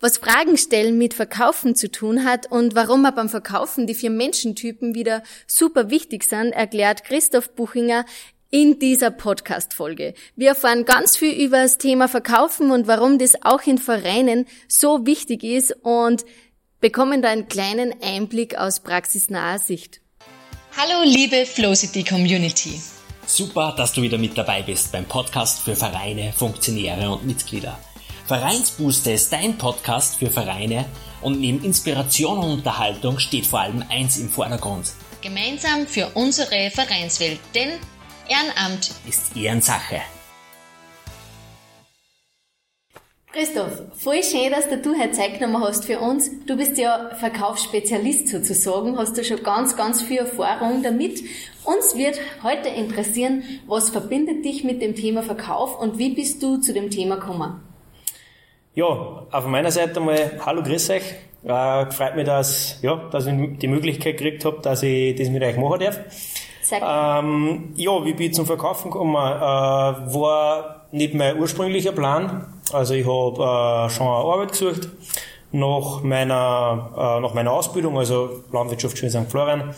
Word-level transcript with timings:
Was 0.00 0.18
Fragen 0.18 0.56
stellen 0.56 0.96
mit 0.96 1.12
Verkaufen 1.12 1.74
zu 1.74 1.90
tun 1.90 2.24
hat 2.24 2.46
und 2.52 2.76
warum 2.76 3.04
er 3.04 3.10
beim 3.10 3.28
Verkaufen 3.28 3.88
die 3.88 3.96
vier 3.96 4.10
Menschentypen 4.10 4.94
wieder 4.94 5.24
super 5.48 5.90
wichtig 5.90 6.22
sind, 6.22 6.52
erklärt 6.52 7.02
Christoph 7.02 7.52
Buchinger 7.56 8.04
in 8.48 8.78
dieser 8.78 9.10
Podcast-Folge. 9.10 10.14
Wir 10.36 10.50
erfahren 10.50 10.84
ganz 10.84 11.16
viel 11.16 11.32
über 11.32 11.62
das 11.62 11.78
Thema 11.78 12.06
Verkaufen 12.06 12.70
und 12.70 12.86
warum 12.86 13.18
das 13.18 13.42
auch 13.42 13.62
in 13.66 13.78
Vereinen 13.78 14.46
so 14.68 15.04
wichtig 15.04 15.42
ist 15.42 15.72
und 15.82 16.24
bekommen 16.78 17.20
da 17.20 17.30
einen 17.30 17.48
kleinen 17.48 17.92
Einblick 18.00 18.56
aus 18.56 18.78
praxisnaher 18.78 19.58
Sicht. 19.58 20.00
Hallo 20.76 21.02
liebe 21.10 21.44
Flowcity 21.44 22.04
Community. 22.04 22.80
Super, 23.26 23.74
dass 23.76 23.94
du 23.94 24.02
wieder 24.02 24.16
mit 24.16 24.38
dabei 24.38 24.62
bist 24.62 24.92
beim 24.92 25.06
Podcast 25.06 25.64
für 25.64 25.74
Vereine, 25.74 26.32
Funktionäre 26.32 27.10
und 27.10 27.26
Mitglieder. 27.26 27.76
Vereinsbooster 28.28 29.14
ist 29.14 29.32
dein 29.32 29.56
Podcast 29.56 30.18
für 30.18 30.26
Vereine 30.26 30.84
und 31.22 31.40
neben 31.40 31.64
Inspiration 31.64 32.36
und 32.36 32.50
Unterhaltung 32.58 33.18
steht 33.18 33.46
vor 33.46 33.60
allem 33.60 33.82
eins 33.88 34.18
im 34.18 34.28
Vordergrund. 34.28 34.92
Gemeinsam 35.22 35.86
für 35.86 36.10
unsere 36.12 36.70
Vereinswelt, 36.70 37.40
denn 37.54 37.70
Ehrenamt 38.28 38.90
ist 39.08 39.34
Ehrensache. 39.34 40.02
Christoph, 43.32 43.72
voll 43.96 44.22
schön, 44.22 44.50
dass 44.50 44.68
du 44.68 44.98
heute 44.98 45.12
Zeit 45.12 45.38
genommen 45.38 45.64
hast 45.64 45.86
für 45.86 45.98
uns. 45.98 46.30
Du 46.44 46.54
bist 46.54 46.76
ja 46.76 47.08
Verkaufsspezialist 47.18 48.28
sozusagen, 48.28 48.98
hast 48.98 49.16
du 49.16 49.24
schon 49.24 49.42
ganz, 49.42 49.74
ganz 49.74 50.02
viel 50.02 50.18
Erfahrung 50.18 50.82
damit. 50.82 51.22
Uns 51.64 51.96
wird 51.96 52.20
heute 52.42 52.68
interessieren, 52.68 53.42
was 53.66 53.88
verbindet 53.88 54.44
dich 54.44 54.64
mit 54.64 54.82
dem 54.82 54.94
Thema 54.94 55.22
Verkauf 55.22 55.80
und 55.80 55.96
wie 55.96 56.10
bist 56.10 56.42
du 56.42 56.58
zu 56.58 56.74
dem 56.74 56.90
Thema 56.90 57.14
gekommen? 57.16 57.62
Ja, 58.74 58.86
auf 59.30 59.46
meiner 59.46 59.70
Seite 59.70 60.00
mal 60.00 60.40
Hallo, 60.44 60.62
grüß 60.62 60.90
euch. 60.90 61.14
Äh, 61.44 61.90
freut 61.90 62.16
mich, 62.16 62.26
dass, 62.26 62.78
ja, 62.82 62.96
dass 63.10 63.26
ich 63.26 63.34
die 63.58 63.68
Möglichkeit 63.68 64.18
gekriegt 64.18 64.44
habe, 64.44 64.58
dass 64.62 64.82
ich 64.82 65.14
das 65.16 65.28
mit 65.30 65.42
euch 65.42 65.56
machen 65.56 65.80
darf. 65.80 65.98
Sehr 66.62 66.82
ähm, 66.82 67.72
ja, 67.76 68.04
wie 68.04 68.12
bin 68.12 68.26
ich 68.26 68.34
zum 68.34 68.46
Verkaufen 68.46 68.90
gekommen? 68.90 69.14
Äh, 69.14 69.18
war 69.18 70.86
nicht 70.92 71.14
mein 71.14 71.38
ursprünglicher 71.38 71.92
Plan. 71.92 72.60
Also 72.72 72.94
ich 72.94 73.06
habe 73.06 73.86
äh, 73.86 73.90
schon 73.90 74.06
eine 74.06 74.16
Arbeit 74.16 74.52
gesucht 74.52 74.88
nach 75.50 76.02
meiner, 76.02 76.90
äh, 76.94 77.20
nach 77.20 77.34
meiner 77.34 77.52
Ausbildung, 77.52 77.98
also 77.98 78.44
Landwirtschaftsschule 78.52 79.10
St. 79.10 79.30
Florian. 79.30 79.74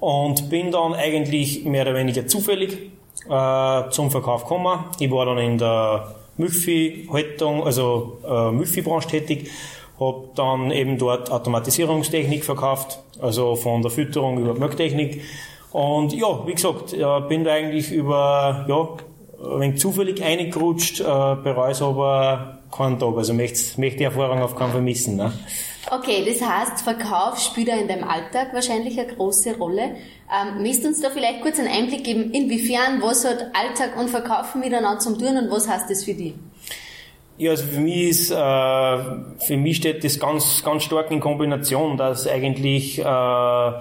Und 0.00 0.50
bin 0.50 0.72
dann 0.72 0.94
eigentlich 0.94 1.64
mehr 1.64 1.82
oder 1.82 1.94
weniger 1.94 2.26
zufällig 2.26 2.90
äh, 3.30 3.90
zum 3.90 4.10
Verkauf 4.10 4.42
gekommen. 4.42 4.84
Ich 4.98 5.10
war 5.10 5.26
dann 5.26 5.38
in 5.38 5.58
der 5.58 6.16
Milchviehhaltung, 6.36 7.64
also 7.64 8.18
äh, 8.26 8.50
Milchviehbranche 8.52 9.08
tätig, 9.08 9.50
habe 9.98 10.28
dann 10.34 10.70
eben 10.70 10.98
dort 10.98 11.30
Automatisierungstechnik 11.30 12.44
verkauft, 12.44 13.00
also 13.20 13.56
von 13.56 13.82
der 13.82 13.90
Fütterung 13.90 14.38
über 14.38 14.54
Melktechnik. 14.54 15.22
Und 15.72 16.12
ja, 16.12 16.46
wie 16.46 16.54
gesagt, 16.54 16.92
äh, 16.92 17.20
bin 17.28 17.44
da 17.44 17.52
eigentlich 17.52 17.90
über, 17.90 18.66
ja, 18.68 18.88
ein 19.52 19.60
wenig 19.60 19.80
zufällig 19.80 20.22
eingerutscht, 20.22 21.00
äh, 21.00 21.04
bereue 21.04 21.72
es 21.72 21.82
aber 21.82 22.58
keinen 22.74 22.98
Tag. 22.98 23.16
Also 23.16 23.34
möchte, 23.34 23.80
möchte 23.80 23.98
die 23.98 24.04
Erfahrung 24.04 24.40
auf 24.40 24.56
keinen 24.56 24.72
Fall 24.72 24.82
missen. 24.82 25.16
Ne? 25.16 25.32
Okay, 25.88 26.24
das 26.26 26.42
heißt, 26.42 26.82
Verkauf 26.82 27.38
spielt 27.38 27.68
ja 27.68 27.76
in 27.76 27.86
deinem 27.86 28.04
Alltag 28.04 28.52
wahrscheinlich 28.52 28.98
eine 28.98 29.12
große 29.12 29.56
Rolle. 29.56 29.94
Ähm, 30.32 30.62
du 30.82 30.88
uns 30.88 31.00
da 31.00 31.10
vielleicht 31.10 31.42
kurz 31.42 31.60
einen 31.60 31.68
Einblick 31.68 32.02
geben, 32.02 32.32
inwiefern, 32.32 33.00
was 33.00 33.24
hat 33.24 33.50
Alltag 33.54 33.96
und 33.96 34.10
Verkaufen 34.10 34.60
miteinander 34.60 34.98
zu 34.98 35.16
tun 35.16 35.36
und 35.36 35.50
was 35.50 35.68
heißt 35.68 35.88
das 35.88 36.02
für 36.02 36.14
dich? 36.14 36.34
Ja, 37.38 37.50
also 37.50 37.66
für 37.66 37.80
mich 37.80 38.08
ist, 38.08 38.30
äh, 38.30 38.34
für 38.34 39.56
mich 39.56 39.76
steht 39.76 40.02
das 40.02 40.18
ganz, 40.18 40.64
ganz 40.64 40.82
stark 40.82 41.10
in 41.12 41.20
Kombination, 41.20 41.96
dass 41.96 42.26
eigentlich 42.26 42.98
äh, 42.98 43.72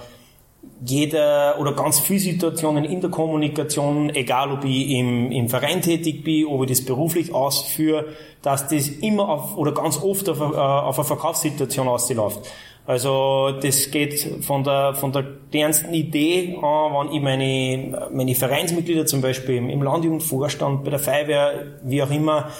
jeder 0.83 1.59
oder 1.59 1.73
ganz 1.73 1.99
viele 1.99 2.19
Situationen 2.19 2.83
in 2.83 3.01
der 3.01 3.09
Kommunikation, 3.09 4.09
egal 4.09 4.51
ob 4.51 4.65
ich 4.65 4.89
im, 4.91 5.31
im 5.31 5.49
Verein 5.49 5.81
tätig 5.81 6.23
bin, 6.23 6.47
ob 6.47 6.63
ich 6.63 6.69
das 6.69 6.85
beruflich 6.85 7.33
ausführe, 7.33 8.05
dass 8.41 8.67
das 8.67 8.89
immer 8.89 9.29
auf, 9.29 9.57
oder 9.57 9.71
ganz 9.71 10.01
oft 10.01 10.27
auf, 10.29 10.39
äh, 10.39 10.43
auf 10.43 10.97
eine 10.97 11.05
Verkaufssituation 11.05 11.87
ausläuft. 11.87 12.49
Also 12.87 13.51
das 13.61 13.89
geht 13.89 14.43
von 14.45 14.63
der 14.63 14.93
von 14.93 15.11
der 15.11 15.25
kleinsten 15.51 15.93
Idee 15.93 16.55
an, 16.61 16.93
wenn 16.93 17.15
ich 17.15 17.21
meine, 17.21 18.09
meine 18.13 18.35
Vereinsmitglieder 18.35 19.07
zum 19.07 19.21
Beispiel 19.21 19.55
im 19.55 19.81
Landjugendvorstand, 19.81 20.83
bei 20.83 20.91
der 20.91 20.99
Feuerwehr, 20.99 21.77
wie 21.83 22.03
auch 22.03 22.11
immer, 22.11 22.51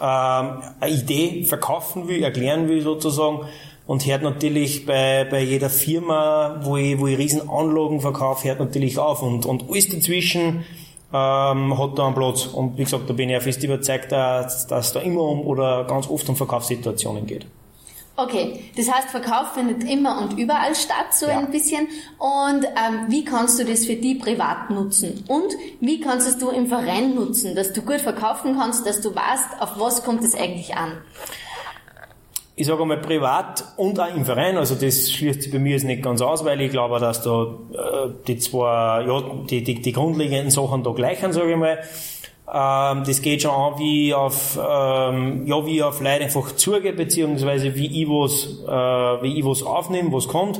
ähm, 0.00 0.62
eine 0.80 0.90
Idee 0.90 1.44
verkaufen 1.44 2.08
will, 2.08 2.22
erklären 2.22 2.68
will 2.68 2.82
sozusagen, 2.82 3.46
und 3.90 4.06
hört 4.06 4.22
natürlich 4.22 4.86
bei, 4.86 5.26
bei 5.28 5.42
jeder 5.42 5.68
Firma, 5.68 6.60
wo 6.62 6.76
ich, 6.76 6.96
wo 7.00 7.08
ich 7.08 7.18
Riesenanlagen 7.18 8.00
verkaufe, 8.00 8.46
hört 8.46 8.60
natürlich 8.60 8.96
auf. 9.00 9.20
Und, 9.20 9.46
und 9.46 9.68
alles 9.68 9.88
dazwischen 9.88 10.64
ähm, 11.12 11.76
hat 11.76 11.98
da 11.98 12.06
einen 12.06 12.14
Platz. 12.14 12.46
Und 12.46 12.78
wie 12.78 12.84
gesagt, 12.84 13.10
da 13.10 13.14
bin 13.14 13.28
ich 13.28 13.32
ja 13.32 13.40
fest 13.40 13.64
überzeugt, 13.64 14.12
dass, 14.12 14.68
dass 14.68 14.92
da 14.92 15.00
immer 15.00 15.22
um 15.22 15.40
oder 15.40 15.82
ganz 15.88 16.08
oft 16.08 16.28
um 16.28 16.36
Verkaufssituationen 16.36 17.26
geht. 17.26 17.46
Okay, 18.22 18.64
das 18.76 18.92
heißt, 18.92 19.08
Verkauf 19.08 19.54
findet 19.54 19.84
immer 19.84 20.20
und 20.20 20.38
überall 20.38 20.74
statt, 20.74 21.12
so 21.12 21.26
ja. 21.26 21.38
ein 21.38 21.50
bisschen. 21.50 21.88
Und 22.18 22.64
ähm, 22.64 23.06
wie 23.08 23.24
kannst 23.24 23.58
du 23.58 23.64
das 23.64 23.86
für 23.86 23.96
die 23.96 24.16
privat 24.16 24.70
nutzen? 24.70 25.24
Und 25.26 25.54
wie 25.80 26.00
kannst 26.00 26.42
du 26.42 26.50
es 26.50 26.56
im 26.56 26.66
Verein 26.66 27.14
nutzen, 27.14 27.54
dass 27.54 27.72
du 27.72 27.82
gut 27.82 28.00
verkaufen 28.00 28.56
kannst, 28.58 28.86
dass 28.86 29.00
du 29.00 29.14
weißt, 29.14 29.60
auf 29.60 29.78
was 29.78 30.04
kommt 30.04 30.22
es 30.22 30.34
eigentlich 30.34 30.76
an? 30.76 30.98
ich 32.60 32.66
sage 32.66 32.82
einmal 32.82 33.00
privat 33.00 33.64
und 33.78 33.98
auch 33.98 34.14
im 34.14 34.26
Verein, 34.26 34.58
also 34.58 34.74
das 34.74 35.10
schließt 35.10 35.44
sich 35.44 35.50
bei 35.50 35.58
mir 35.58 35.72
jetzt 35.72 35.84
nicht 35.84 36.02
ganz 36.02 36.20
aus, 36.20 36.44
weil 36.44 36.60
ich 36.60 36.70
glaube, 36.70 37.00
dass 37.00 37.22
da 37.22 37.44
äh, 37.72 38.10
die 38.26 38.36
zwei, 38.36 39.02
ja, 39.06 39.22
die, 39.48 39.64
die, 39.64 39.80
die 39.80 39.92
grundlegenden 39.92 40.50
Sachen 40.50 40.82
da 40.82 40.90
gleich 40.90 41.20
sind, 41.20 41.32
sage 41.32 41.52
ich 41.52 41.56
mal. 41.56 41.78
Ähm, 42.52 43.04
das 43.04 43.22
geht 43.22 43.42
schon 43.42 43.52
an, 43.52 43.78
wie 43.78 44.12
auf, 44.12 44.56
ähm, 44.56 45.46
ja, 45.46 45.64
wie 45.66 45.82
auf 45.82 46.00
Leute 46.00 46.24
einfach 46.24 46.52
zugehe, 46.56 46.92
beziehungsweise 46.92 47.74
wie 47.76 48.02
ich 48.02 48.08
was, 48.08 48.46
äh, 48.66 49.22
wie 49.22 49.38
ich 49.38 49.44
was 49.44 49.62
aufnehme, 49.62 50.12
was 50.12 50.26
kommt. 50.28 50.58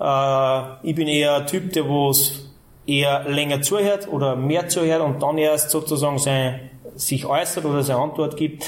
Äh, 0.00 0.88
ich 0.88 0.94
bin 0.94 1.08
eher 1.08 1.36
ein 1.36 1.46
Typ, 1.46 1.72
der 1.72 1.84
was 1.88 2.50
eher 2.86 3.28
länger 3.28 3.62
zuhört 3.62 4.08
oder 4.08 4.36
mehr 4.36 4.68
zuhört 4.68 5.02
und 5.02 5.22
dann 5.22 5.38
erst 5.38 5.70
sozusagen 5.70 6.18
sein, 6.18 6.70
sich 6.96 7.26
äußert 7.26 7.64
oder 7.64 7.82
seine 7.82 8.00
Antwort 8.00 8.36
gibt 8.36 8.64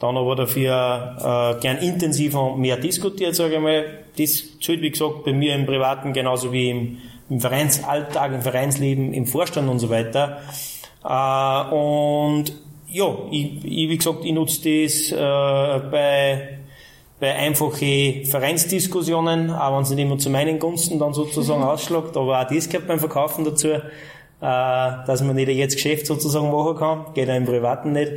dann 0.00 0.16
aber 0.16 0.34
dafür 0.34 1.56
äh, 1.58 1.60
gern 1.60 1.76
intensiver 1.76 2.52
und 2.52 2.60
mehr 2.60 2.78
diskutiert, 2.78 3.36
sage 3.36 3.56
ich 3.56 3.60
mal. 3.60 3.84
Das 4.16 4.58
zählt, 4.60 4.80
wie 4.80 4.90
gesagt, 4.90 5.24
bei 5.24 5.32
mir 5.32 5.54
im 5.54 5.66
Privaten 5.66 6.12
genauso 6.12 6.52
wie 6.52 6.70
im, 6.70 6.98
im 7.28 7.40
Vereinsalltag, 7.40 8.32
im 8.32 8.42
Vereinsleben, 8.42 9.12
im 9.12 9.26
Vorstand 9.26 9.68
und 9.68 9.78
so 9.78 9.90
weiter. 9.90 10.40
Äh, 11.04 11.74
und 11.74 12.52
ja, 12.88 13.16
ich, 13.30 13.64
ich, 13.64 13.88
wie 13.88 13.96
gesagt, 13.96 14.24
ich 14.24 14.32
nutze 14.32 14.60
das 14.84 15.12
äh, 15.12 15.88
bei 15.90 16.60
bei 17.20 17.34
einfachen 17.34 18.24
Vereinsdiskussionen, 18.24 19.50
auch 19.50 19.76
wenn 19.76 19.82
es 19.82 19.90
nicht 19.90 19.98
immer 19.98 20.16
zu 20.16 20.30
meinen 20.30 20.58
Gunsten 20.58 20.98
dann 20.98 21.12
sozusagen 21.12 21.62
ausschlagt, 21.64 22.16
aber 22.16 22.40
auch 22.40 22.48
das 22.48 22.68
gehört 22.68 22.88
beim 22.88 22.98
Verkaufen 22.98 23.44
dazu, 23.44 23.68
äh, 23.68 23.80
dass 24.40 25.22
man 25.22 25.36
nicht 25.36 25.48
jetzt 25.48 25.74
Geschäft 25.74 26.06
sozusagen 26.06 26.50
machen 26.50 26.76
kann, 26.76 27.04
geht 27.14 27.28
auch 27.28 27.34
im 27.34 27.44
Privaten 27.44 27.92
nicht. 27.92 28.12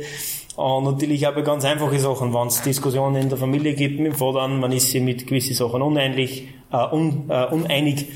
Und 0.56 0.84
natürlich 0.84 1.26
auch 1.26 1.34
bei 1.34 1.42
ganz 1.42 1.64
einfachen 1.64 1.98
Sachen, 1.98 2.32
wenn 2.32 2.46
es 2.46 2.62
Diskussionen 2.62 3.16
in 3.16 3.28
der 3.28 3.36
Familie 3.36 3.74
gibt 3.74 3.98
mit 4.00 4.12
dem 4.12 4.16
Vater, 4.16 4.48
man 4.48 4.72
ist 4.72 4.90
sich 4.90 5.02
mit 5.02 5.26
gewissen 5.26 5.54
Sachen 5.54 5.82
uneinig, 5.82 6.48
äh, 6.72 6.76
un, 6.76 7.28
äh, 7.28 7.46
uneinig. 7.46 8.06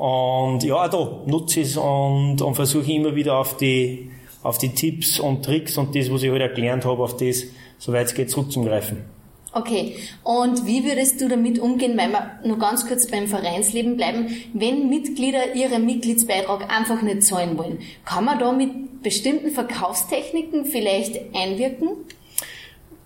Und 0.00 0.62
ja, 0.62 0.88
da 0.88 1.20
nutze 1.26 1.60
ich 1.60 1.66
es 1.66 1.76
und, 1.76 2.40
und 2.40 2.54
versuche 2.54 2.90
immer 2.90 3.14
wieder 3.14 3.36
auf 3.36 3.58
die, 3.58 4.08
auf 4.42 4.56
die 4.56 4.70
Tipps 4.70 5.20
und 5.20 5.44
Tricks 5.44 5.76
und 5.76 5.94
das, 5.94 6.10
was 6.10 6.22
ich 6.22 6.30
heute 6.30 6.44
halt 6.44 6.52
erklärt 6.52 6.86
habe, 6.86 7.02
auf 7.02 7.18
das, 7.18 7.42
soweit 7.76 8.06
es 8.06 8.14
geht, 8.14 8.30
zurückzugreifen. 8.30 9.04
Okay, 9.52 9.96
und 10.24 10.64
wie 10.64 10.84
würdest 10.86 11.20
du 11.20 11.28
damit 11.28 11.58
umgehen, 11.58 11.98
weil 11.98 12.08
wir 12.12 12.30
nur 12.46 12.58
ganz 12.58 12.88
kurz 12.88 13.08
beim 13.08 13.26
Vereinsleben 13.26 13.98
bleiben, 13.98 14.28
wenn 14.54 14.88
Mitglieder 14.88 15.54
ihren 15.54 15.84
Mitgliedsbeitrag 15.84 16.74
einfach 16.74 17.02
nicht 17.02 17.22
zahlen 17.22 17.58
wollen? 17.58 17.80
Kann 18.06 18.24
man 18.24 18.38
da 18.38 18.52
mit 18.52 19.02
bestimmten 19.02 19.50
Verkaufstechniken 19.50 20.64
vielleicht 20.64 21.34
einwirken? 21.34 21.88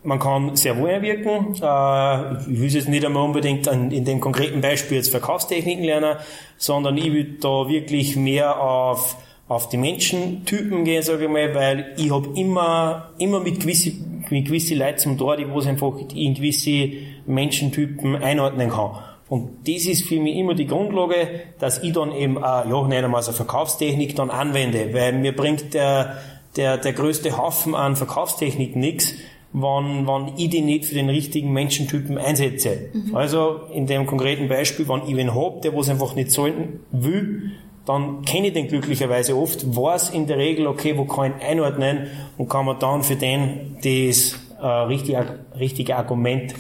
Man 0.05 0.19
kann 0.19 0.55
sehr 0.55 0.79
wohl 0.79 0.91
einwirken. 0.91 1.55
Äh, 1.61 2.53
ich 2.53 2.61
will 2.61 2.69
jetzt 2.69 2.89
nicht 2.89 3.05
einmal 3.05 3.25
unbedingt 3.25 3.67
in 3.67 4.05
dem 4.05 4.21
konkreten 4.21 4.61
Beispiel 4.61 4.99
jetzt 4.99 5.11
Verkaufstechniken 5.11 5.85
lernen, 5.85 6.17
sondern 6.57 6.97
ich 6.97 7.13
will 7.13 7.39
da 7.41 7.69
wirklich 7.69 8.17
mehr 8.17 8.61
auf 8.61 9.17
auf 9.47 9.69
die 9.69 9.77
Menschentypen 9.77 10.85
gehen, 10.85 11.03
sage 11.03 11.25
ich 11.25 11.31
mal, 11.31 11.55
weil 11.55 11.95
ich 11.99 12.11
habe 12.11 12.31
immer, 12.35 13.11
immer 13.19 13.41
mit 13.41 13.61
gewissen 13.61 14.15
mit 14.31 14.47
gewissen 14.47 14.79
Leuten 14.79 14.99
zum 14.99 15.19
Tor, 15.19 15.37
die 15.37 15.45
es 15.45 15.67
einfach 15.67 15.93
in 16.15 16.35
gewisse 16.35 16.93
Menschentypen 17.27 18.17
einordnen 18.17 18.71
kann. 18.71 18.93
Und 19.29 19.67
das 19.67 19.87
ist 19.87 20.07
für 20.07 20.21
mich 20.21 20.37
immer 20.37 20.55
die 20.55 20.67
Grundlage, 20.67 21.29
dass 21.59 21.83
ich 21.83 21.93
dann 21.93 22.13
eben 22.13 22.39
auch, 22.39 22.67
ja, 22.67 22.89
wir 22.89 23.19
es 23.19 23.29
eine 23.29 23.37
Verkaufstechnik 23.37 24.15
dann 24.17 24.31
anwende, 24.31 24.93
weil 24.93 25.13
mir 25.13 25.35
bringt 25.35 25.75
der, 25.75 26.19
der, 26.57 26.77
der 26.79 26.93
größte 26.93 27.37
Haufen 27.37 27.75
an 27.75 27.97
Verkaufstechnik 27.97 28.77
nichts, 28.77 29.15
wann, 29.55 30.07
wann 30.07 30.33
ich 30.37 30.51
die 30.51 30.61
nicht 30.61 30.85
für 30.85 30.95
den 30.95 31.09
richtigen 31.09 31.53
Menschentypen 31.53 32.19
einsetze. 32.19 32.91
Mhm. 32.93 33.17
Also 33.17 33.61
in 33.73 33.87
dem 33.87 34.05
konkreten 34.05 34.49
Beispiel, 34.49 34.87
wenn 34.89 35.09
ich 35.09 35.17
wen 35.17 35.35
hab, 35.35 35.63
der 35.63 35.75
was 35.75 35.89
einfach 35.89 36.15
nicht 36.15 36.33
sollen 36.33 36.81
will, 36.91 37.53
dann 37.87 38.23
kenne 38.23 38.49
ich 38.49 38.53
den 38.53 38.67
glücklicherweise 38.67 39.37
oft, 39.37 39.77
weiß 39.77 40.11
in 40.11 40.27
der 40.27 40.39
Regel, 40.39 40.67
okay, 40.67 40.99
wo 40.99 41.05
kann 41.05 41.35
ich 41.39 41.47
einordnen 41.47 42.09
und 42.37 42.49
kann 42.49 42.67
man 42.67 42.79
dann 42.81 43.03
für 43.03 43.15
den 43.15 43.77
das 43.83 44.41
äh, 44.61 44.67
richtige, 44.67 45.39
richtige 45.59 45.97
Argument 45.97 46.55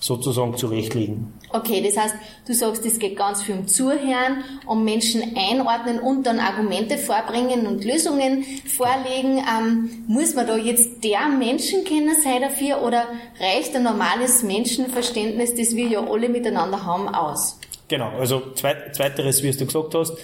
sozusagen 0.00 0.56
zurechtlegen. 0.56 1.32
Okay, 1.50 1.82
das 1.86 2.02
heißt, 2.02 2.14
du 2.46 2.54
sagst, 2.54 2.84
es 2.86 2.98
geht 2.98 3.16
ganz 3.16 3.42
viel 3.42 3.54
um 3.54 3.68
Zuhören, 3.68 4.42
um 4.66 4.82
Menschen 4.82 5.36
einordnen 5.36 6.00
und 6.00 6.26
dann 6.26 6.40
Argumente 6.40 6.96
vorbringen 6.96 7.66
und 7.66 7.84
Lösungen 7.84 8.44
vorlegen. 8.66 9.38
Ähm, 9.38 10.04
muss 10.08 10.34
man 10.34 10.46
da 10.46 10.56
jetzt 10.56 11.04
der 11.04 11.28
Menschenkenner 11.28 12.14
sein 12.24 12.40
dafür 12.40 12.82
oder 12.82 13.04
reicht 13.38 13.76
ein 13.76 13.82
normales 13.82 14.42
Menschenverständnis, 14.42 15.54
das 15.54 15.76
wir 15.76 15.86
ja 15.86 16.00
alle 16.00 16.30
miteinander 16.30 16.84
haben, 16.84 17.08
aus? 17.08 17.58
Genau, 17.88 18.10
also 18.18 18.52
zweiteres, 18.54 19.42
wie 19.42 19.50
du 19.50 19.66
gesagt 19.66 19.94
hast, 19.94 20.16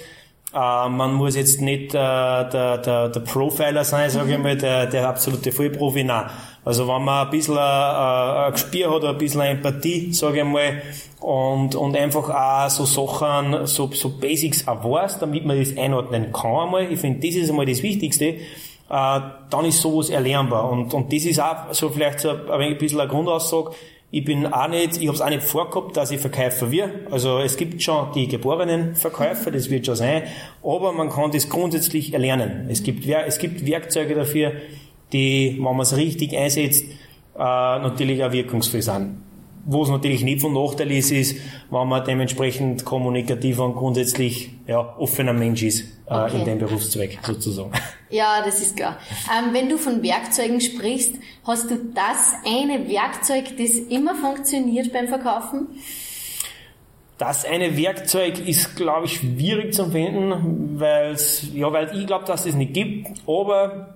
äh, 0.54 0.88
man 0.88 1.12
muss 1.14 1.36
jetzt 1.36 1.60
nicht 1.60 1.94
äh, 1.94 1.98
der, 1.98 2.78
der, 2.78 3.08
der 3.08 3.20
Profiler 3.20 3.84
sein, 3.84 4.10
sage 4.10 4.32
ich 4.32 4.36
mhm. 4.36 4.42
mal, 4.42 4.56
der, 4.56 4.86
der 4.86 5.08
absolute 5.08 5.52
Vollprofi, 5.52 6.04
nein. 6.04 6.30
Also 6.64 6.88
wenn 6.88 7.04
man 7.04 7.26
ein 7.26 7.30
bisschen 7.30 7.58
ein, 7.58 8.44
ein 8.46 8.52
Gespür 8.52 8.94
hat, 8.94 9.04
ein 9.04 9.18
bisschen 9.18 9.40
Empathie, 9.42 10.12
sage 10.12 10.38
ich 10.38 10.44
mal, 10.44 10.82
und, 11.20 11.74
und 11.74 11.96
einfach 11.96 12.28
auch 12.28 12.70
so 12.70 12.84
Sachen, 12.84 13.66
so, 13.66 13.90
so 13.92 14.18
Basics 14.18 14.66
auch 14.66 14.84
weiß, 14.84 15.18
damit 15.20 15.44
man 15.44 15.58
das 15.58 15.76
einordnen 15.76 16.32
kann 16.32 16.56
einmal. 16.56 16.92
Ich 16.92 17.00
finde, 17.00 17.26
das 17.26 17.36
ist 17.36 17.50
einmal 17.50 17.66
das 17.66 17.82
Wichtigste. 17.82 18.24
Äh, 18.24 18.40
dann 18.88 19.64
ist 19.64 19.80
sowas 19.80 20.10
erlernbar. 20.10 20.70
Und, 20.70 20.94
und 20.94 21.12
das 21.12 21.24
ist 21.24 21.40
auch 21.40 21.72
so 21.72 21.88
vielleicht 21.88 22.20
so 22.20 22.30
ein, 22.30 22.50
ein 22.50 22.78
bisschen 22.78 23.00
eine 23.00 23.08
Grundaussage. 23.08 23.72
Ich 24.16 24.24
bin 24.24 24.46
auch 24.46 24.66
nicht, 24.68 24.96
ich 24.96 25.08
habe 25.08 25.14
es 25.14 25.20
auch 25.20 25.28
nicht 25.28 25.42
vorgehabt, 25.42 25.94
dass 25.94 26.10
ich 26.10 26.18
Verkäufer 26.18 26.70
wir. 26.70 26.88
Also 27.10 27.38
es 27.40 27.58
gibt 27.58 27.82
schon 27.82 28.12
die 28.14 28.26
geborenen 28.26 28.96
Verkäufer, 28.96 29.50
das 29.50 29.68
wird 29.68 29.84
schon 29.84 29.94
sein, 29.94 30.22
aber 30.64 30.94
man 30.94 31.10
kann 31.10 31.32
das 31.32 31.50
grundsätzlich 31.50 32.14
erlernen. 32.14 32.66
Es 32.70 32.82
gibt, 32.82 33.06
es 33.06 33.38
gibt 33.38 33.66
Werkzeuge 33.66 34.14
dafür, 34.14 34.52
die, 35.12 35.56
wenn 35.58 35.64
man 35.64 35.80
es 35.80 35.98
richtig 35.98 36.34
einsetzt, 36.34 36.84
äh, 36.84 37.38
natürlich 37.38 38.24
auch 38.24 38.32
wirkungsvoll 38.32 38.80
sind. 38.80 39.18
Wo 39.68 39.82
es 39.82 39.88
natürlich 39.88 40.22
nicht 40.22 40.40
von 40.40 40.52
Nachteil 40.52 40.92
ist, 40.92 41.10
ist, 41.10 41.36
wenn 41.70 41.88
man 41.88 42.04
dementsprechend 42.04 42.84
kommunikativ 42.84 43.58
und 43.58 43.74
grundsätzlich 43.74 44.50
ja, 44.68 44.96
offener 44.96 45.32
Mensch 45.32 45.64
ist 45.64 45.80
äh, 46.06 46.14
okay. 46.14 46.38
in 46.38 46.44
dem 46.44 46.58
Berufszweig 46.58 47.18
sozusagen. 47.22 47.72
Ja, 48.08 48.40
das 48.44 48.60
ist 48.60 48.76
klar. 48.76 48.98
Ähm, 49.36 49.52
wenn 49.52 49.68
du 49.68 49.78
von 49.78 50.00
Werkzeugen 50.00 50.60
sprichst, 50.60 51.16
hast 51.44 51.72
du 51.72 51.76
das 51.92 52.34
eine 52.46 52.88
Werkzeug, 52.88 53.56
das 53.58 53.70
immer 53.70 54.14
funktioniert 54.14 54.92
beim 54.92 55.08
Verkaufen? 55.08 55.66
Das 57.18 57.44
eine 57.44 57.76
Werkzeug 57.76 58.46
ist, 58.46 58.76
glaube 58.76 59.06
ich, 59.06 59.14
schwierig 59.14 59.74
zu 59.74 59.90
finden, 59.90 60.78
weil's, 60.78 61.48
ja, 61.52 61.72
weil 61.72 61.98
ich 61.98 62.06
glaube, 62.06 62.26
dass 62.26 62.46
es 62.46 62.54
nicht 62.54 62.74
gibt. 62.74 63.08
Aber 63.26 63.95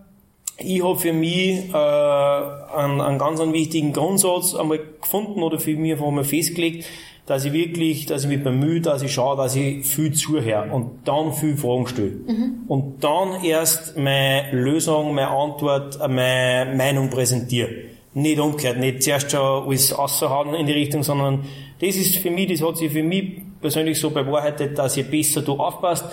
ich 0.63 0.85
habe 0.85 0.99
für 0.99 1.13
mich 1.13 1.73
äh, 1.73 1.77
einen, 1.77 3.01
einen 3.01 3.19
ganz 3.19 3.41
einen 3.41 3.53
wichtigen 3.53 3.93
Grundsatz 3.93 4.55
einmal 4.55 4.81
gefunden 5.01 5.43
oder 5.43 5.59
für 5.59 5.75
mich 5.77 5.93
einfach 5.93 6.07
einmal 6.07 6.25
festgelegt, 6.25 6.87
dass 7.27 7.45
ich 7.45 7.53
wirklich, 7.53 8.07
dass 8.07 8.25
ich 8.25 8.29
mich 8.29 8.43
bemühe, 8.43 8.81
dass 8.81 9.03
ich 9.03 9.13
schaue, 9.13 9.37
dass 9.37 9.55
ich 9.55 9.87
viel 9.87 10.13
zuhöre 10.13 10.71
und 10.73 11.01
dann 11.05 11.33
viel 11.33 11.57
Fragen 11.57 11.87
stelle. 11.87 12.11
Mhm. 12.27 12.55
Und 12.67 13.05
dann 13.05 13.45
erst 13.45 13.97
meine 13.97 14.51
Lösung, 14.53 15.15
meine 15.15 15.31
Antwort, 15.31 15.99
meine 16.09 16.75
Meinung 16.75 17.09
präsentiere. 17.09 17.71
Nicht 18.15 18.41
umgekehrt, 18.41 18.79
nicht 18.79 19.05
zuerst 19.05 19.31
schon 19.31 19.41
alles 19.41 19.97
raushauen 19.97 20.55
in 20.55 20.67
die 20.67 20.73
Richtung, 20.73 21.05
sondern 21.05 21.45
das 21.81 21.95
ist 21.95 22.17
für 22.17 22.31
mich, 22.31 22.49
das 22.49 22.67
hat 22.67 22.77
sich 22.77 22.91
für 22.91 23.05
mich 23.05 23.41
persönlich 23.61 24.01
so 24.01 24.11
bewahrheitet, 24.11 24.77
dass 24.77 24.97
je 24.97 25.05
besser 25.05 25.43
du 25.43 25.53
aufpasst, 25.53 26.07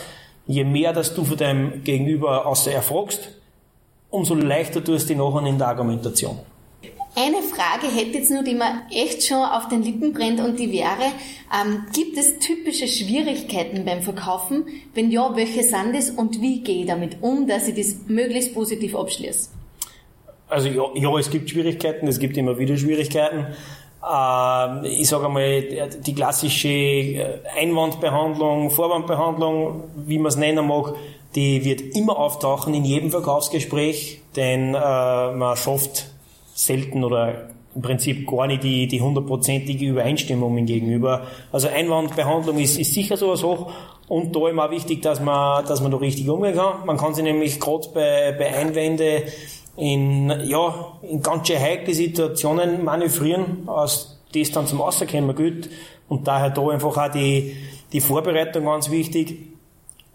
je 0.46 0.64
mehr, 0.64 0.94
dass 0.94 1.16
du 1.16 1.24
von 1.24 1.38
deinem 1.38 1.84
Gegenüber 1.84 2.46
außer 2.46 2.72
erfragst, 2.72 3.37
umso 4.10 4.36
leichter 4.36 4.84
tust 4.84 5.10
du 5.10 5.14
dich 5.14 5.18
nachher 5.18 5.46
in 5.46 5.58
der 5.58 5.68
Argumentation. 5.68 6.40
Eine 7.16 7.42
Frage 7.42 7.88
hätte 7.88 8.20
jetzt 8.20 8.30
nur, 8.30 8.44
die 8.44 8.54
mir 8.54 8.84
echt 8.92 9.26
schon 9.26 9.38
auf 9.38 9.68
den 9.70 9.82
Lippen 9.82 10.14
brennt 10.14 10.40
und 10.40 10.60
die 10.60 10.72
wäre, 10.72 11.12
ähm, 11.52 11.86
gibt 11.92 12.16
es 12.16 12.38
typische 12.38 12.88
Schwierigkeiten 12.88 13.84
beim 13.86 14.04
Verkaufen? 14.04 14.68
Wenn 14.94 15.10
ja, 15.10 15.36
welche 15.36 15.64
sind 15.64 15.96
es 15.96 16.12
und 16.12 16.40
wie 16.42 16.62
gehe 16.62 16.82
ich 16.82 16.86
damit 16.86 17.18
um, 17.22 17.48
dass 17.48 17.68
ich 17.68 17.74
das 17.74 18.08
möglichst 18.08 18.54
positiv 18.54 18.96
abschließe? 18.96 19.50
Also 20.48 20.68
ja, 20.70 20.84
ja, 20.94 21.18
es 21.18 21.32
gibt 21.32 21.50
Schwierigkeiten, 21.50 22.08
es 22.08 22.20
gibt 22.20 22.38
immer 22.38 22.60
wieder 22.60 22.78
Schwierigkeiten. 22.78 23.48
Ähm, 24.08 24.84
ich 24.84 25.10
sage 25.10 25.26
einmal, 25.26 25.90
die 26.06 26.14
klassische 26.14 26.70
äh, 26.70 27.40
Einwandbehandlung, 27.60 28.70
Vorwandbehandlung, 28.70 29.86
wie 30.06 30.20
man 30.20 30.28
es 30.28 30.36
nennen 30.36 30.68
mag, 30.68 30.94
die 31.36 31.64
wird 31.64 31.82
immer 31.96 32.18
auftauchen 32.18 32.74
in 32.74 32.86
jedem 32.86 33.12
Verkaufsgespräch, 33.12 34.22
denn 34.36 34.74
äh, 34.74 35.32
man 35.32 35.56
schafft 35.56 36.08
selten 36.54 37.04
oder 37.04 37.50
im 37.76 37.82
Prinzip 37.84 38.28
gar 38.28 38.48
nicht 38.48 38.64
die, 38.64 38.88
die 38.88 39.02
hundertprozentige 39.02 39.86
Übereinstimmung 39.86 40.66
gegenüber. 40.66 41.28
Also 41.52 41.68
Einwandbehandlung 41.68 42.58
ist, 42.58 42.80
ist 42.80 42.94
sicher 42.94 43.18
so 43.18 43.36
hoch 43.36 43.72
und 44.08 44.36
da 44.36 44.50
immer 44.50 44.72
wichtig, 44.72 45.04
dass 45.04 45.20
man, 45.22 45.64
dass 45.66 45.82
man 45.82 45.92
da 45.92 45.98
richtig 45.98 46.28
umgehen 46.28 46.56
kann. 46.56 46.86
Man 46.86 46.98
kann 46.98 47.14
sich 47.14 47.24
nämlich 47.24 47.60
gerade 47.60 47.88
bei, 47.94 48.36
bei 48.38 48.56
Einwände 48.56 49.24
in, 49.76 50.34
ja, 50.46 50.94
in 51.04 51.22
ganz 51.22 51.48
schön 51.48 51.60
heikle 51.60 51.94
Situationen 51.94 52.84
manövrieren, 52.84 53.68
aus 53.68 54.20
das 54.34 54.52
dann 54.52 54.66
zum 54.66 54.82
Außerkommen 54.82 55.36
gilt. 55.36 55.70
Und 56.10 56.28
daher 56.28 56.50
da 56.50 56.68
einfach 56.70 56.98
auch 56.98 57.12
die, 57.12 57.56
die 57.92 58.00
Vorbereitung 58.00 58.66
ganz 58.66 58.90
wichtig. 58.90 59.57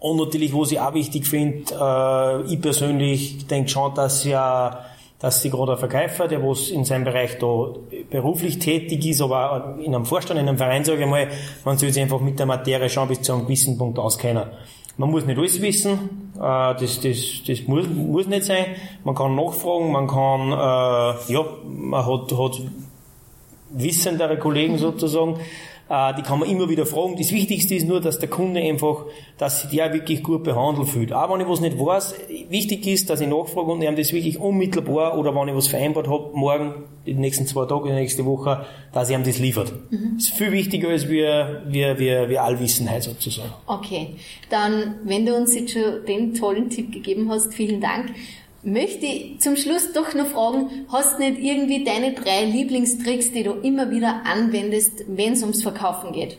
Und 0.03 0.17
natürlich, 0.17 0.53
was 0.53 0.69
ich 0.73 0.81
auch 0.81 0.93
wichtig 0.93 1.25
finde, 1.25 1.63
äh, 1.79 2.53
ich 2.53 2.59
persönlich 2.59 3.47
denke 3.47 3.69
schon, 3.69 3.95
dass 3.95 4.25
ja, 4.25 4.83
dass 5.17 5.41
sich 5.41 5.49
gerade 5.49 5.71
ein 5.71 5.77
Verkäufer, 5.77 6.27
der 6.27 6.43
was 6.43 6.71
in 6.71 6.83
seinem 6.83 7.05
Bereich 7.05 7.37
da 7.39 7.69
beruflich 8.09 8.59
tätig 8.59 9.05
ist, 9.05 9.21
aber 9.21 9.77
in 9.81 9.95
einem 9.95 10.05
Vorstand, 10.05 10.41
in 10.41 10.49
einem 10.49 10.57
Verein, 10.57 10.83
sage 10.83 11.03
ich 11.03 11.09
mal, 11.09 11.29
man 11.63 11.77
soll 11.77 11.89
sich 11.89 12.03
einfach 12.03 12.19
mit 12.19 12.37
der 12.37 12.45
Materie 12.45 12.89
schon 12.89 13.07
bis 13.07 13.21
zu 13.21 13.31
einem 13.31 13.43
gewissen 13.43 13.77
Punkt 13.77 13.97
auskennen. 13.97 14.43
Man 14.97 15.09
muss 15.09 15.25
nicht 15.25 15.39
alles 15.39 15.61
wissen, 15.61 16.33
äh, 16.35 16.39
das, 16.39 16.99
das, 16.99 17.41
das 17.47 17.61
muss, 17.67 17.87
muss 17.87 18.27
nicht 18.27 18.43
sein. 18.43 18.75
Man 19.05 19.15
kann 19.15 19.37
nachfragen, 19.37 19.89
man 19.89 20.07
kann, 20.07 20.51
äh, 20.51 21.31
ja, 21.31 21.45
man 21.65 22.05
hat, 22.05 22.29
hat 22.37 22.61
wissendere 23.73 24.37
Kollegen 24.37 24.77
sozusagen. 24.77 25.39
Äh, 25.89 26.15
die 26.15 26.21
kann 26.21 26.39
man 26.39 26.49
immer 26.49 26.69
wieder 26.69 26.85
fragen. 26.85 27.15
Das 27.17 27.31
Wichtigste 27.31 27.75
ist 27.75 27.87
nur, 27.87 27.99
dass 27.99 28.17
der 28.17 28.29
Kunde 28.29 28.61
einfach, 28.61 29.05
dass 29.37 29.61
sich 29.61 29.71
der 29.71 29.93
wirklich 29.93 30.23
gut 30.23 30.43
behandelt 30.43 30.87
fühlt. 30.87 31.11
Auch 31.11 31.31
wenn 31.31 31.41
ich 31.41 31.47
was 31.47 31.59
nicht 31.59 31.77
weiß, 31.77 32.15
wichtig 32.49 32.87
ist, 32.87 33.09
dass 33.09 33.19
ich 33.21 33.27
nachfrage 33.27 33.71
und 33.71 33.81
ihm 33.81 33.95
das 33.95 34.13
wirklich 34.13 34.39
unmittelbar 34.39 35.17
oder 35.17 35.35
wenn 35.35 35.49
ich 35.49 35.55
was 35.55 35.67
vereinbart 35.67 36.07
habe, 36.07 36.31
morgen, 36.33 36.85
die 37.05 37.13
nächsten 37.13 37.45
zwei 37.47 37.65
Tage, 37.65 37.89
die 37.89 37.95
nächste 37.95 38.25
Woche, 38.25 38.65
dass 38.93 39.09
ich 39.09 39.15
ihm 39.15 39.23
das 39.23 39.39
liefert. 39.39 39.73
Mhm. 39.91 40.13
Das 40.15 40.25
ist 40.29 40.33
viel 40.33 40.51
wichtiger 40.53 40.89
als 40.89 41.09
wir, 41.09 41.63
wir, 41.67 41.99
wir, 41.99 42.29
wir 42.29 42.43
Allwissenheit 42.43 43.03
sozusagen. 43.03 43.51
Okay. 43.67 44.15
Dann, 44.49 44.95
wenn 45.03 45.25
du 45.25 45.35
uns 45.35 45.53
jetzt 45.53 45.73
schon 45.73 46.05
den 46.07 46.33
tollen 46.33 46.69
Tipp 46.69 46.93
gegeben 46.93 47.29
hast, 47.29 47.53
vielen 47.53 47.81
Dank 47.81 48.13
möchte 48.63 49.05
ich 49.05 49.39
zum 49.39 49.55
Schluss 49.55 49.91
doch 49.93 50.13
noch 50.13 50.27
fragen, 50.27 50.85
hast 50.91 51.19
du 51.19 51.23
nicht 51.23 51.39
irgendwie 51.39 51.83
deine 51.83 52.13
drei 52.13 52.45
Lieblingstricks, 52.45 53.31
die 53.31 53.43
du 53.43 53.51
immer 53.53 53.91
wieder 53.91 54.21
anwendest, 54.25 55.03
wenn 55.07 55.33
es 55.33 55.41
ums 55.41 55.63
Verkaufen 55.63 56.13
geht? 56.13 56.37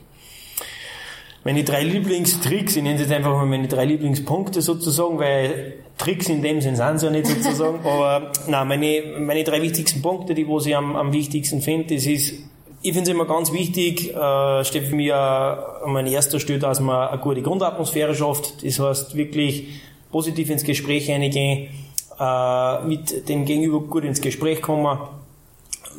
Meine 1.44 1.62
drei 1.62 1.82
Lieblingstricks, 1.82 2.76
ich 2.76 2.82
nenne 2.82 2.94
es 2.94 3.02
jetzt 3.02 3.12
einfach 3.12 3.32
mal 3.32 3.44
meine 3.44 3.68
drei 3.68 3.84
Lieblingspunkte 3.84 4.62
sozusagen, 4.62 5.18
weil 5.18 5.74
Tricks 5.98 6.30
in 6.30 6.40
dem 6.40 6.62
Sinn 6.62 6.74
sind 6.74 6.98
sie 6.98 7.06
ja 7.06 7.12
nicht 7.12 7.26
sozusagen, 7.26 7.80
aber 7.84 8.32
nein, 8.48 8.66
meine, 8.66 9.02
meine 9.18 9.44
drei 9.44 9.60
wichtigsten 9.60 10.00
Punkte, 10.00 10.34
die 10.34 10.48
was 10.48 10.64
ich 10.64 10.74
am, 10.74 10.96
am 10.96 11.12
wichtigsten 11.12 11.60
finde, 11.60 11.94
das 11.94 12.06
ist, 12.06 12.32
ich 12.80 12.92
finde 12.94 13.10
es 13.10 13.14
immer 13.14 13.26
ganz 13.26 13.52
wichtig, 13.52 14.14
äh, 14.14 14.64
steht 14.64 14.84
für 14.84 14.96
mich 14.96 15.08
äh, 15.08 15.12
an 15.12 15.92
meiner 15.92 16.10
erster 16.10 16.40
Stelle, 16.40 16.60
dass 16.60 16.80
man 16.80 17.08
eine 17.08 17.20
gute 17.20 17.42
Grundatmosphäre 17.42 18.14
schafft, 18.14 18.64
das 18.64 18.78
heißt 18.78 19.14
wirklich 19.14 19.68
positiv 20.10 20.48
ins 20.48 20.64
Gespräch 20.64 21.12
eingehen, 21.12 21.68
äh, 22.18 22.84
mit 22.84 23.28
dem 23.28 23.44
Gegenüber 23.44 23.80
gut 23.80 24.04
ins 24.04 24.20
Gespräch 24.20 24.62
kommen, 24.62 24.98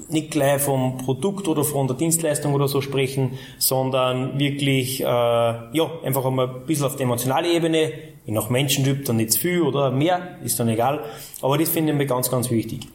nicht 0.09 0.31
gleich 0.31 0.61
vom 0.61 0.97
Produkt 0.97 1.47
oder 1.47 1.63
von 1.63 1.87
der 1.87 1.95
Dienstleistung 1.95 2.53
oder 2.53 2.67
so 2.67 2.81
sprechen, 2.81 3.37
sondern 3.57 4.37
wirklich, 4.37 5.01
äh, 5.01 5.05
ja, 5.05 5.89
einfach 6.03 6.25
einmal 6.25 6.47
ein 6.47 6.65
bisschen 6.65 6.85
auf 6.85 6.95
der 6.95 7.05
emotionalen 7.05 7.51
Ebene, 7.51 7.91
je 8.25 8.33
nach 8.33 8.49
Menschentyp 8.49 9.05
dann 9.05 9.17
nicht 9.17 9.33
zu 9.33 9.39
viel 9.39 9.61
oder 9.61 9.91
mehr, 9.91 10.37
ist 10.43 10.59
dann 10.59 10.69
egal, 10.69 11.03
aber 11.41 11.57
das 11.57 11.69
finde 11.69 11.91
ich 11.91 11.97
mir 11.97 12.05
ganz, 12.05 12.29
ganz 12.29 12.49
wichtig. 12.49 12.87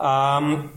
Ähm, 0.00 0.70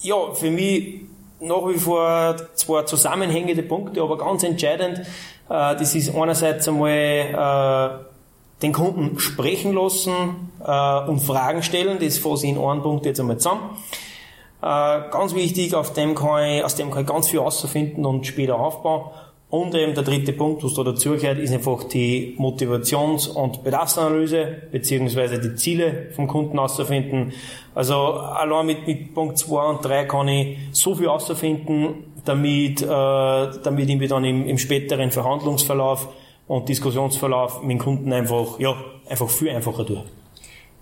ja, 0.00 0.32
für 0.34 0.50
mich 0.50 1.00
nach 1.40 1.68
wie 1.68 1.78
vor 1.78 2.36
zwei 2.54 2.82
zusammenhängende 2.82 3.62
Punkte, 3.62 4.02
aber 4.02 4.18
ganz 4.18 4.42
entscheidend, 4.42 4.98
äh, 4.98 5.04
das 5.48 5.94
ist 5.94 6.14
einerseits 6.14 6.68
einmal 6.68 6.90
äh, 6.90 8.07
den 8.62 8.72
Kunden 8.72 9.18
sprechen 9.18 9.72
lassen 9.72 10.50
äh, 10.64 11.08
und 11.08 11.20
Fragen 11.20 11.62
stellen. 11.62 11.98
Das 12.00 12.18
fasse 12.18 12.46
ich 12.46 12.52
in 12.52 12.58
einem 12.58 12.82
Punkt 12.82 13.06
jetzt 13.06 13.20
einmal 13.20 13.38
zusammen. 13.38 13.76
Äh, 14.60 15.10
ganz 15.10 15.34
wichtig, 15.34 15.74
auf 15.74 15.92
dem 15.92 16.14
kann 16.14 16.44
ich, 16.44 16.64
aus 16.64 16.74
dem 16.74 16.90
kann 16.90 17.02
ich 17.02 17.08
ganz 17.08 17.28
viel 17.28 17.40
herausfinden 17.40 18.04
und 18.04 18.26
später 18.26 18.58
aufbauen. 18.58 19.10
Und 19.50 19.74
eben 19.74 19.94
der 19.94 20.02
dritte 20.02 20.34
Punkt, 20.34 20.62
was 20.62 20.74
da 20.74 20.82
dazugehört, 20.82 21.38
ist 21.38 21.54
einfach 21.54 21.84
die 21.84 22.36
Motivations- 22.38 23.28
und 23.28 23.64
Bedarfsanalyse, 23.64 24.46
beziehungsweise 24.70 25.38
die 25.38 25.54
Ziele 25.54 26.10
vom 26.14 26.26
Kunden 26.26 26.52
herauszufinden. 26.54 27.32
Also 27.74 27.96
allein 27.96 28.66
mit, 28.66 28.86
mit 28.86 29.14
Punkt 29.14 29.38
2 29.38 29.66
und 29.70 29.84
3 29.84 30.04
kann 30.04 30.28
ich 30.28 30.58
so 30.72 30.94
viel 30.94 31.06
herausfinden, 31.06 32.12
damit, 32.26 32.82
äh, 32.82 32.86
damit 32.86 33.88
ich 33.88 33.96
mir 33.96 34.08
dann 34.08 34.24
im, 34.24 34.46
im 34.46 34.58
späteren 34.58 35.10
Verhandlungsverlauf 35.10 36.08
und 36.48 36.68
Diskussionsverlauf 36.68 37.62
mit 37.62 37.72
dem 37.72 37.78
Kunden 37.78 38.12
einfach, 38.12 38.58
ja, 38.58 38.74
einfach 39.08 39.28
viel 39.28 39.50
einfacher 39.50 39.86
tue. 39.86 40.04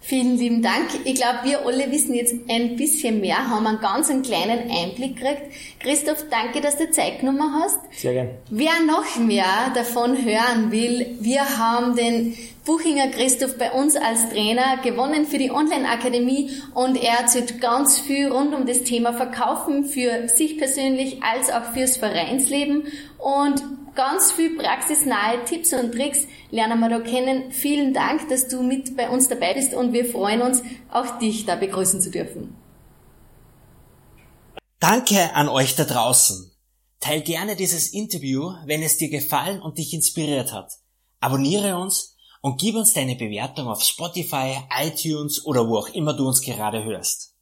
Vielen 0.00 0.38
lieben 0.38 0.62
Dank. 0.62 0.86
Ich 1.04 1.16
glaube, 1.16 1.38
wir 1.42 1.66
alle 1.66 1.90
wissen 1.90 2.14
jetzt 2.14 2.32
ein 2.48 2.76
bisschen 2.76 3.20
mehr, 3.20 3.38
haben 3.50 3.66
einen 3.66 3.80
ganz 3.80 4.08
einen 4.08 4.22
kleinen 4.22 4.70
Einblick 4.70 5.16
gekriegt. 5.16 5.42
Christoph, 5.80 6.26
danke, 6.30 6.60
dass 6.60 6.76
du 6.76 6.88
Zeit 6.92 7.18
genommen 7.18 7.52
hast. 7.60 7.80
Sehr 7.90 8.12
gern. 8.12 8.28
Wer 8.48 8.70
noch 8.86 9.16
mehr 9.18 9.72
davon 9.74 10.24
hören 10.24 10.70
will, 10.70 11.16
wir 11.18 11.58
haben 11.58 11.96
den 11.96 12.36
Buchinger 12.64 13.08
Christoph 13.08 13.58
bei 13.58 13.72
uns 13.72 13.96
als 13.96 14.30
Trainer 14.30 14.76
gewonnen 14.80 15.26
für 15.26 15.38
die 15.38 15.50
Online-Akademie 15.50 16.50
und 16.74 17.02
er 17.02 17.22
erzählt 17.22 17.60
ganz 17.60 17.98
viel 17.98 18.28
rund 18.28 18.54
um 18.54 18.64
das 18.64 18.84
Thema 18.84 19.12
Verkaufen 19.12 19.86
für 19.86 20.28
sich 20.28 20.56
persönlich 20.56 21.20
als 21.24 21.50
auch 21.50 21.72
fürs 21.72 21.96
Vereinsleben 21.96 22.84
und 23.18 23.60
ganz 23.96 24.30
viel 24.30 24.56
praxisnahe 24.56 25.44
Tipps 25.44 25.72
und 25.72 25.92
Tricks 25.92 26.26
lernen 26.50 26.78
wir 26.78 26.88
da 26.88 27.00
kennen. 27.00 27.50
Vielen 27.50 27.92
Dank, 27.92 28.28
dass 28.28 28.46
du 28.46 28.62
mit 28.62 28.96
bei 28.96 29.10
uns 29.10 29.28
dabei 29.28 29.54
bist 29.54 29.74
und 29.74 29.92
wir 29.92 30.04
freuen 30.04 30.42
uns, 30.42 30.62
auch 30.92 31.18
dich 31.18 31.46
da 31.46 31.56
begrüßen 31.56 32.00
zu 32.00 32.10
dürfen. 32.10 32.54
Danke 34.78 35.34
an 35.34 35.48
euch 35.48 35.74
da 35.74 35.84
draußen. 35.84 36.52
Teil 37.00 37.22
gerne 37.22 37.56
dieses 37.56 37.92
Interview, 37.92 38.52
wenn 38.66 38.82
es 38.82 38.98
dir 38.98 39.10
gefallen 39.10 39.60
und 39.60 39.78
dich 39.78 39.92
inspiriert 39.94 40.52
hat. 40.52 40.72
Abonniere 41.20 41.76
uns 41.78 42.16
und 42.42 42.60
gib 42.60 42.76
uns 42.76 42.92
deine 42.92 43.16
Bewertung 43.16 43.68
auf 43.68 43.82
Spotify, 43.82 44.58
iTunes 44.78 45.44
oder 45.44 45.66
wo 45.66 45.78
auch 45.78 45.88
immer 45.88 46.14
du 46.14 46.28
uns 46.28 46.42
gerade 46.42 46.84
hörst. 46.84 47.35